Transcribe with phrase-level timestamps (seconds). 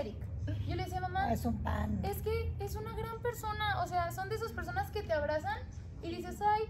[0.00, 0.16] Eric.
[0.66, 2.00] Yo le decía, mamá, Es un pan.
[2.02, 5.58] es que es una gran persona, o sea, son de esas personas que te abrazan
[6.02, 6.62] y dices, ay,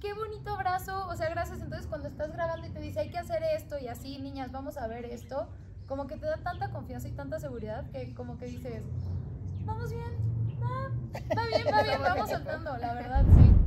[0.00, 1.60] qué bonito abrazo, o sea, gracias.
[1.60, 4.78] Entonces, cuando estás grabando y te dice, hay que hacer esto y así, niñas, vamos
[4.78, 5.48] a ver esto,
[5.86, 8.82] como que te da tanta confianza y tanta seguridad que como que dices,
[9.64, 10.88] vamos bien, va,
[11.36, 13.59] va bien, va bien, vamos soltando, la verdad, sí.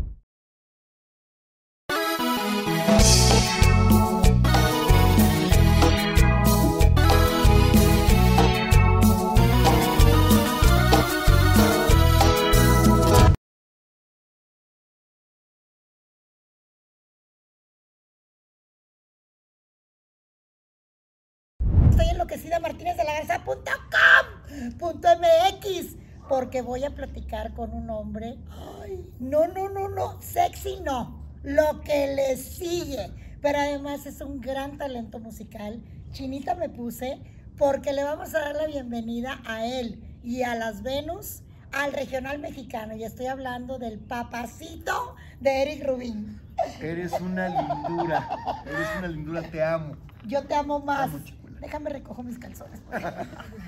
[22.33, 25.96] Enloquecida Martínez de la Garza.com.mx
[26.28, 28.39] porque voy a platicar con un hombre.
[28.82, 31.24] Ay, no, no, no, no, sexy no.
[31.43, 33.11] Lo que le sigue.
[33.39, 35.83] Pero además es un gran talento musical.
[36.11, 37.22] Chinita me puse
[37.55, 42.39] porque le vamos a dar la bienvenida a él y a las Venus al regional
[42.39, 42.95] mexicano.
[42.95, 46.41] Y estoy hablando del papacito de Eric Rubín.
[46.81, 48.27] Eres una lindura,
[48.65, 49.97] eres una lindura, te amo.
[50.25, 51.13] Yo te amo más.
[51.13, 51.42] Amo.
[51.64, 52.81] Déjame recojo mis calzones.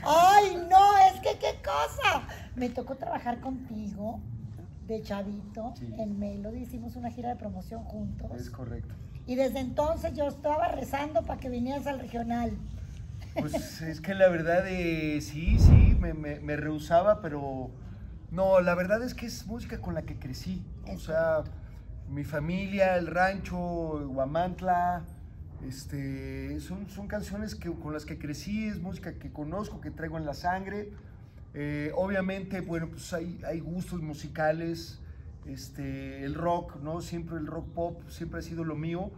[0.04, 2.28] Ay, no, es que qué cosa.
[2.56, 4.20] Me tocó trabajar contigo
[4.86, 5.94] de chavito Sí.
[5.98, 6.60] en Melody.
[6.64, 8.30] Hicimos una gira de promoción juntos.
[8.38, 8.94] Es correcto.
[9.26, 12.52] Y desde entonces yo estaba rezando para que vinieras al regional.
[13.40, 17.72] Pues es que la verdad, eh, sí, sí, me, me, me rehusaba, pero
[18.30, 20.66] no, la verdad es que es música con la que crecí.
[20.94, 21.44] O sea,
[22.10, 23.58] mi familia, el rancho,
[24.10, 25.04] Guamantla,
[25.68, 30.18] este, son, son canciones que, con las que crecí, es música que conozco, que traigo
[30.18, 30.92] en la sangre.
[31.54, 35.00] Eh, obviamente, bueno, pues hay, hay gustos musicales,
[35.48, 37.02] este, el rock, ¿no?
[37.02, 39.12] Siempre el rock pop, siempre ha sido lo mío,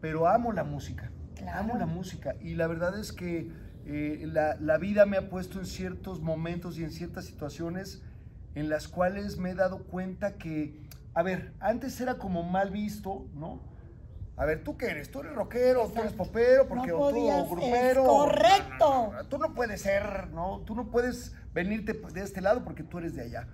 [0.00, 1.10] pero amo la música.
[1.36, 1.60] Claro.
[1.60, 3.50] Amo la música y la verdad es que
[3.86, 8.02] eh, la, la vida me ha puesto en ciertos momentos y en ciertas situaciones
[8.54, 10.80] en las cuales me he dado cuenta que,
[11.12, 13.60] a ver, antes era como mal visto, ¿no?
[14.36, 15.10] A ver, ¿tú qué eres?
[15.10, 15.88] ¿Tú eres rockero?
[15.94, 16.66] ¿Tú eres popero?
[16.66, 18.04] Porque, No o tú es grupero.
[18.04, 18.78] correcto.
[18.80, 20.60] No, no, no, Tú no puedes ser, ¿no?
[20.66, 23.46] Tú no puedes venirte de este lado porque tú eres de allá.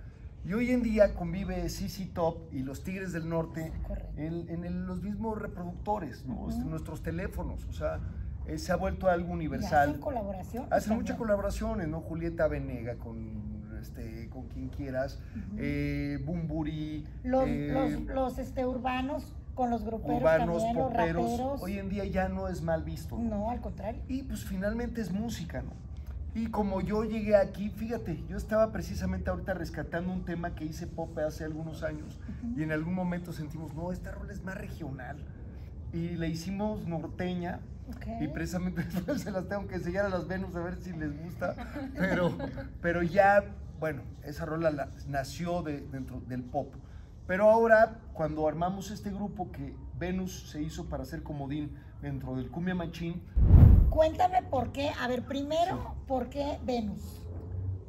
[0.43, 4.11] Y hoy en día convive CC Top y los Tigres del Norte Correcto.
[4.19, 6.25] en, en el- los mismos reproductores.
[6.49, 7.99] Este, nuestros teléfonos, o sea,
[8.47, 9.89] eh, se ha vuelto algo Y universal.
[9.89, 10.65] hacen colaboración.
[10.71, 12.01] Hacen muchas colaboraciones, ¿no?
[12.01, 15.19] Julieta Venega con, este, con quien quieras,
[15.57, 21.31] eh, Bumburi, Los, eh, los, los este, urbanos con los gruperos urbanos, también, los poperos.
[21.31, 21.61] raperos.
[21.61, 23.17] Hoy en día ya no es mal visto.
[23.17, 23.29] ¿no?
[23.37, 24.01] No, al contrario.
[24.07, 25.71] Y pues finalmente es música, ¿no?
[26.33, 30.87] Y como yo llegué aquí, fíjate, yo estaba precisamente ahorita rescatando un tema que hice
[30.87, 32.17] pop hace algunos años
[32.55, 35.17] y en algún momento sentimos, no, esta rola es más regional.
[35.91, 37.59] Y le hicimos norteña
[37.89, 38.21] Ok.
[38.21, 41.21] y precisamente después se las tengo que enseñar a las Venus a ver si les
[41.21, 41.53] gusta.
[41.99, 42.31] Pero,
[42.81, 43.43] pero ya,
[43.81, 46.73] bueno, esa rola la- nació de, dentro del pop.
[47.31, 52.51] Pero ahora, cuando armamos este grupo que Venus se hizo para ser comodín dentro del
[52.51, 53.23] Cumbia Machín,
[53.89, 54.89] Cuéntame por qué.
[54.99, 57.23] A ver, primero, ¿por qué Venus?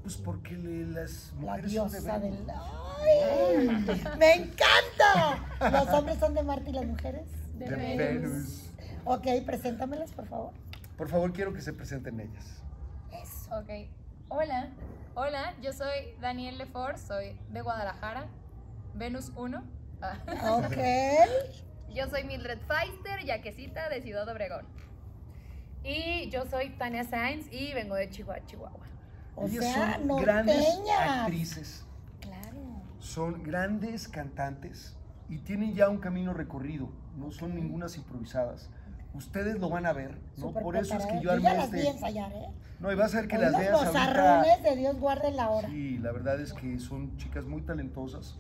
[0.03, 2.39] pues porque le- las La mujeres son de diosa Venus.
[2.47, 2.55] del.
[2.55, 3.95] ¡Ay!
[4.17, 5.73] ¡Me encanta!
[5.73, 7.27] ¿Los hombres son de Marte y las mujeres?
[7.59, 8.23] De De Venus.
[8.23, 8.71] Venus.
[9.07, 10.53] Ok, preséntamelas, por favor.
[10.97, 12.63] Por favor, quiero que se presenten ellas.
[13.11, 13.59] Eso.
[13.59, 13.71] Ok.
[14.29, 14.69] Hola.
[15.17, 18.27] Hola, yo soy Daniel Lefort, soy de Guadalajara,
[18.95, 19.63] Venus 1.
[20.03, 20.17] Ah.
[20.65, 20.77] Ok.
[21.95, 24.65] Yo soy Mildred Feister, yaquecita de Ciudad Obregón.
[25.85, 28.87] Y yo soy Tania Sainz y vengo de Chihuahua, Chihuahua.
[29.35, 31.21] O ellas sea, son grandes norteñas.
[31.21, 31.87] actrices,
[32.21, 32.59] Claro.
[33.01, 34.97] son grandes cantantes
[35.29, 38.71] y tienen ya un camino recorrido, no son ningunas improvisadas.
[39.13, 40.47] Ustedes lo van a ver, ¿no?
[40.49, 41.91] Súper Por eso es que yo ya armé las vi este...
[41.91, 42.47] ensayar, ¿eh?
[42.81, 44.57] No, y vas a ver que Con las veas ahorita...
[44.71, 45.69] de Dios guarde la hora.
[45.69, 48.39] Sí, la verdad es que son chicas muy talentosas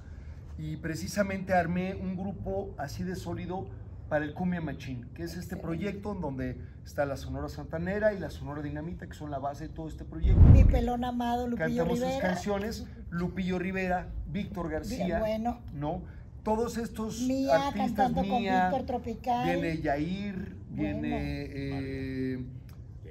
[0.58, 3.66] y precisamente armé un grupo así de sólido
[4.08, 8.18] para el Cumbia Machín, que es este proyecto en donde está la Sonora Santanera y
[8.18, 10.38] la Sonora Dinamita, que son la base de todo este proyecto.
[10.40, 15.60] Mi pelón amado, Lupillo Cantamos sus canciones, Lupillo Rivera, Víctor García, bueno.
[15.72, 16.02] ¿no?
[16.43, 19.44] Todos estos Mía artistas, cantando con Víctor Tropical.
[19.46, 21.00] viene Yair, Bueno.
[21.00, 22.44] viene, eh,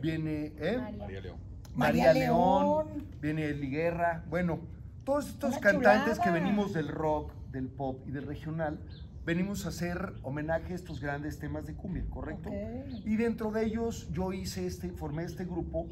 [0.02, 0.78] viene, ¿eh?
[0.78, 0.98] María.
[1.00, 1.38] María León.
[1.74, 3.08] María, María León, León.
[3.22, 4.60] viene Eli Guerra, bueno,
[5.04, 8.80] todos estos Una cantantes que venimos del rock, del pop y del regional,
[9.26, 12.50] venimos a hacer homenaje a estos grandes temas de cumbia, ¿correcto?
[12.50, 13.06] Ok.
[13.06, 15.88] Y dentro de ellos yo hice este, formé este grupo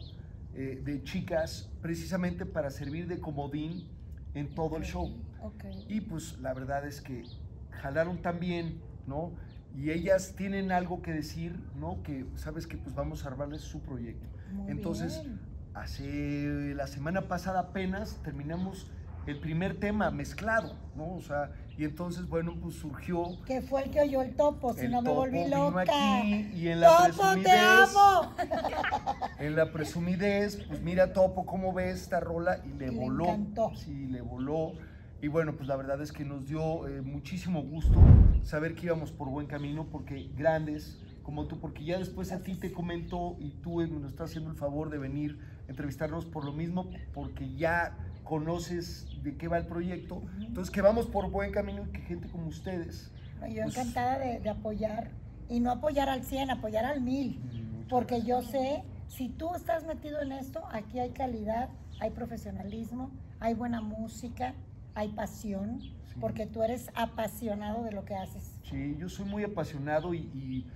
[0.53, 3.87] eh, de chicas precisamente para servir de comodín
[4.33, 5.15] en todo el show.
[5.41, 5.65] Ok.
[5.87, 7.23] Y pues la verdad es que
[7.71, 9.31] jalaron también, ¿no?
[9.75, 12.01] Y ellas tienen algo que decir, ¿no?
[12.03, 14.27] Que sabes que pues vamos a armarles su proyecto.
[14.51, 15.39] Muy Entonces, bien.
[15.75, 18.91] hace la semana pasada apenas terminamos
[19.27, 21.15] el primer tema mezclado, ¿no?
[21.15, 24.85] O sea, y entonces, bueno, pues surgió Que fue el que oyó el topo, si
[24.85, 25.81] el no me topo volví loca.
[25.81, 28.33] aquí y en la ¡Topo, presumidez, te amo!
[29.39, 33.25] en la presumidez, pues mira Topo cómo ves esta rola y le le voló.
[33.25, 33.71] encantó.
[33.75, 34.73] Sí, le voló.
[35.21, 37.99] Y bueno, pues la verdad es que nos dio eh, muchísimo gusto
[38.43, 42.55] saber que íbamos por buen camino porque grandes como tú, porque ya después a ti
[42.55, 45.37] te comentó y tú nos estás haciendo el favor de venir
[45.67, 47.95] a entrevistarnos por lo mismo, porque ya
[48.29, 50.21] conoces de qué va el proyecto.
[50.39, 53.11] Entonces que vamos por buen camino y que gente como ustedes.
[53.49, 55.09] Yo pues, encantada de, de apoyar,
[55.49, 57.41] y no apoyar al 100, apoyar al 1000,
[57.89, 63.09] porque yo sé, si tú estás metido en esto, aquí hay calidad, hay profesionalismo,
[63.39, 64.53] hay buena música,
[64.93, 65.81] hay pasión,
[66.21, 68.43] porque tú eres apasionado de lo que haces.
[68.69, 70.67] Sí, yo soy muy apasionado y, y-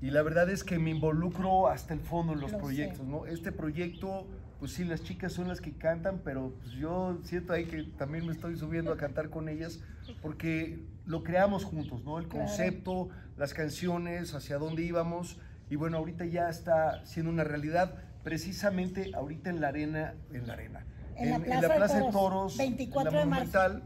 [0.00, 2.62] y la verdad es que me involucro hasta el fondo en los Lo sé.
[2.64, 3.26] proyectos, ¿no?
[3.26, 4.28] Este proyecto,
[4.58, 8.26] pues sí, las chicas son las que cantan, pero pues yo siento ahí que también
[8.26, 9.80] me estoy subiendo a cantar con ellas
[10.22, 12.18] porque lo creamos juntos, ¿no?
[12.18, 12.46] El Claro.
[12.46, 15.38] concepto, las canciones, hacia dónde íbamos
[15.70, 17.94] y bueno, ahorita ya está siendo una realidad
[18.24, 20.84] precisamente ahorita en la arena, en la arena,
[21.16, 21.38] En la
[21.76, 23.82] Plaza de Toros, 24 en la de marzo.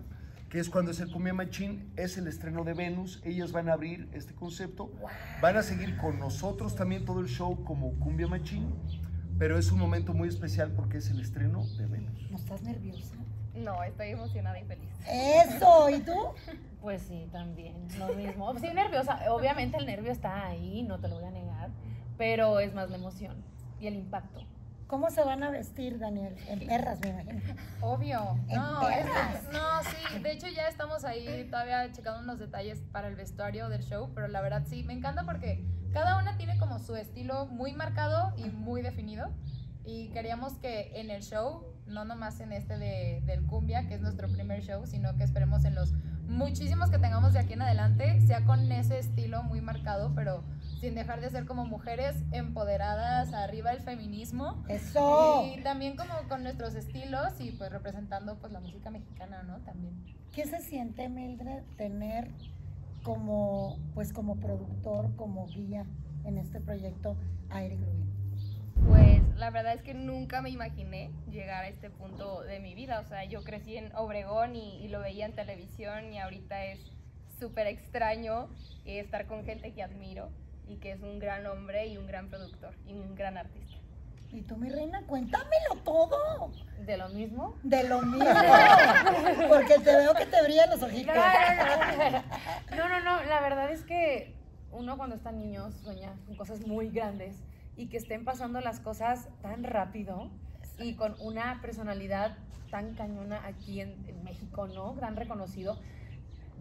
[0.48, 3.22] Que es cuando es el Cumbia Machín, es el estreno de Venus.
[3.24, 4.92] Ellas van a abrir este concepto.
[5.40, 8.70] Van a seguir con nosotros también todo el show como Cumbia Machín,
[9.38, 12.30] pero es un momento muy especial porque es el estreno de Venus.
[12.30, 13.16] ¿No estás nerviosa?
[13.54, 14.88] No, estoy emocionada y feliz.
[15.08, 16.12] Eso, ¿y tú?
[16.82, 18.58] Pues sí, también, lo mismo.
[18.58, 19.20] Sí, nerviosa.
[19.32, 21.70] Obviamente el nervio está ahí, no te lo voy a negar,
[22.18, 23.36] pero es más la emoción
[23.80, 24.40] y el impacto.
[24.92, 26.36] ¿Cómo se van a vestir, Daniel?
[26.48, 27.40] En perras, me imagino.
[27.80, 28.38] Obvio.
[28.50, 29.42] En No, es- perras.
[29.50, 30.18] no, sí.
[30.18, 34.28] De hecho, ya estamos ahí todavía checando unos detalles para el vestuario del show, pero
[34.28, 38.50] la verdad sí, me encanta porque cada una tiene como su estilo muy marcado y
[38.50, 39.30] muy definido.
[39.86, 44.02] Y queríamos que en el show, no nomás en este de, del Cumbia, que es
[44.02, 45.94] nuestro primer show, sino que esperemos en los
[46.28, 50.44] muchísimos que tengamos de aquí en adelante, sea con ese estilo muy marcado, pero
[50.82, 54.64] sin dejar de ser como mujeres empoderadas, arriba el feminismo.
[54.66, 55.44] Eso.
[55.46, 59.58] Y también como con nuestros estilos y pues representando pues la música mexicana, ¿no?
[59.60, 59.94] También.
[60.34, 62.32] ¿Qué se siente, Mildred, tener
[63.04, 65.86] como, pues, como productor, como guía
[66.24, 67.16] en este proyecto
[67.50, 68.88] a Eric Rubin?
[68.88, 72.98] Pues la verdad es que nunca me imaginé llegar a este punto de mi vida.
[72.98, 76.80] O sea, yo crecí en Obregón y, y lo veía en televisión y ahorita es
[77.38, 78.48] súper extraño
[78.84, 80.30] eh, estar con gente que admiro
[80.68, 83.76] y que es un gran hombre y un gran productor y un gran artista.
[84.32, 86.52] Y tú, mi reina, cuéntamelo todo.
[86.86, 87.54] De lo mismo.
[87.62, 88.24] De lo mismo.
[89.48, 91.14] Porque te veo que te brillan los ojitos.
[92.74, 94.34] No, no, no, la verdad es que
[94.70, 97.36] uno cuando está niño sueña con cosas muy grandes
[97.76, 100.30] y que estén pasando las cosas tan rápido
[100.78, 102.38] y con una personalidad
[102.70, 104.94] tan cañona aquí en, en México, ¿no?
[104.94, 105.78] Tan reconocido.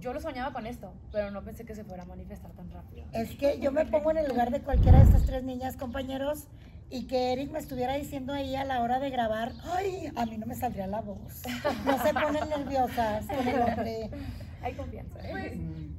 [0.01, 3.05] Yo lo soñaba con esto, pero no pensé que se fuera a manifestar tan rápido.
[3.13, 6.47] Es que yo me pongo en el lugar de cualquiera de estas tres niñas, compañeros,
[6.89, 10.39] y que Eric me estuviera diciendo ahí a la hora de grabar, ay, a mí
[10.39, 11.43] no me saldría la voz.
[11.85, 14.09] No se ponen nerviosas con el hombre.
[14.63, 15.19] Hay confianza.
[15.21, 15.31] ¿eh?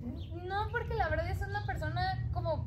[0.03, 2.67] Pues no, porque la verdad es una persona como...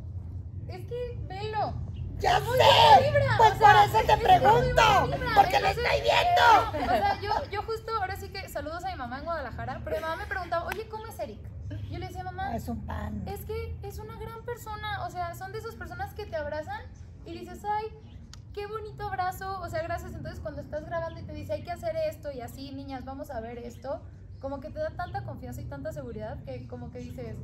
[0.69, 1.73] Es que velo.
[2.17, 2.45] ¡Ya sé!
[2.45, 6.83] vibra, Pues o por eso te pregunto, porque lo estoy viendo.
[6.85, 8.14] o sea, yo, yo justo ahora
[8.55, 11.41] saludos a mi mamá en Guadalajara, pero mi mamá me preguntaba, oye, ¿cómo es Eric?
[11.91, 13.21] Yo le decía, mamá, Es un pan.
[13.27, 16.81] es que es una gran persona, o sea, son de esas personas que te abrazan
[17.25, 17.87] y dices, ay,
[18.53, 20.13] qué bonito abrazo, o sea, gracias.
[20.13, 23.29] Entonces, cuando estás grabando y te dice, hay que hacer esto y así, niñas, vamos
[23.29, 24.01] a ver esto,
[24.39, 27.35] como que te da tanta confianza y tanta seguridad que como que dices,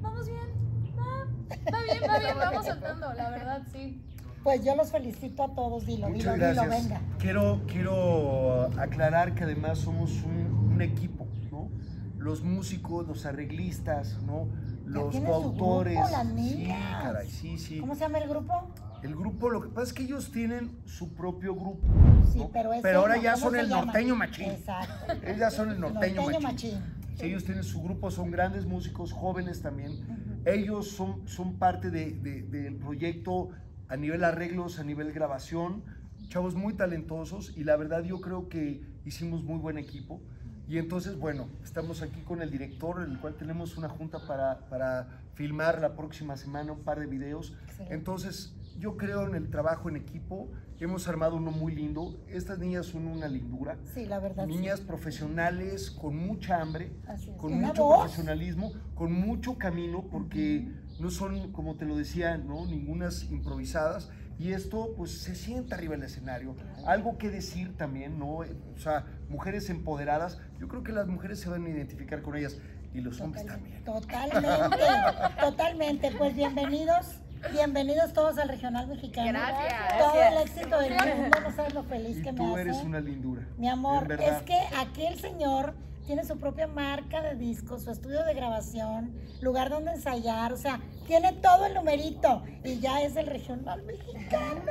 [0.00, 1.24] vamos bien, va,
[1.72, 4.00] va bien, va bien, vamos soltando, la verdad, sí.
[4.48, 6.82] Pues yo los felicito a todos, dilo, dilo, Muchas dilo, gracias.
[6.84, 7.00] venga.
[7.18, 11.68] Quiero, quiero aclarar que además somos un, un equipo, ¿no?
[12.16, 14.48] Los músicos, los arreglistas, ¿no?
[14.86, 15.98] Los coautores.
[16.38, 17.78] sí, caray, sí, sí.
[17.78, 18.54] ¿Cómo se llama el grupo?
[19.02, 21.86] El grupo, lo que pasa es que ellos tienen su propio grupo.
[22.32, 22.48] Sí, ¿no?
[22.50, 23.84] pero ese ahora no, ya ¿cómo son el llama?
[23.84, 24.50] norteño machín.
[24.50, 25.12] Exacto.
[25.26, 26.70] Ellos ya son el norteño, Norteño machín.
[26.80, 27.16] machín.
[27.18, 30.40] Sí, ellos tienen su grupo, son grandes músicos, jóvenes también.
[30.46, 33.50] Ellos son, son parte de- de- del proyecto
[33.88, 35.82] a nivel arreglos, a nivel grabación,
[36.28, 40.20] chavos muy talentosos y la verdad yo creo que hicimos muy buen equipo.
[40.68, 44.68] Y entonces, bueno, estamos aquí con el director, en el cual tenemos una junta para,
[44.68, 47.54] para filmar la próxima semana un par de videos.
[47.62, 47.94] Excelente.
[47.94, 52.16] Entonces, yo creo en el trabajo en equipo, hemos armado uno muy lindo.
[52.28, 53.78] Estas niñas son una lindura.
[53.94, 54.46] Sí, la verdad.
[54.46, 54.54] sí.
[54.54, 56.92] Niñas profesionales con mucha hambre,
[57.36, 58.00] con mucho voz.
[58.00, 62.66] profesionalismo, con mucho camino, porque no son, como te lo decía, ¿no?
[62.66, 64.10] ningunas improvisadas.
[64.38, 66.54] y esto pues se sienta arriba del escenario.
[66.86, 68.36] Algo que decir también, ¿no?
[68.36, 72.56] O sea, mujeres empoderadas, yo creo que las mujeres se van a identificar con ellas
[72.94, 73.82] y los hombres también.
[73.84, 74.76] Totalmente,
[75.40, 76.10] totalmente.
[76.16, 77.06] Pues bienvenidos,
[77.52, 79.28] bienvenidos todos al Regional Mexicano.
[79.30, 79.98] Gracias.
[79.98, 80.32] Todo Gracias.
[80.32, 82.60] el éxito del mundo, no sabes lo feliz Y que me tú hace.
[82.62, 83.42] eres una lindura.
[83.58, 85.74] Mi amor, es que aquí el señor
[86.08, 89.12] tiene su propia marca de discos, su estudio de grabación,
[89.42, 94.62] lugar donde ensayar, o sea, tiene todo el numerito y ya es el regional mexicano.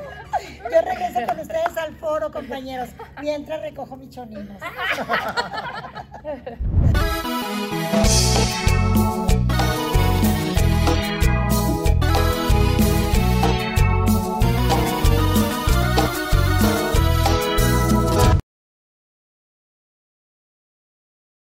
[0.64, 2.90] Yo regreso con ustedes al foro, compañeros,
[3.22, 4.58] mientras recojo mis choninos.